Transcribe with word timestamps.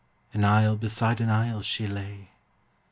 An 0.33 0.43
isle 0.43 0.77
beside 0.77 1.21
an 1.21 1.29
isle 1.29 1.61
she 1.61 1.85
lay. 1.85 2.31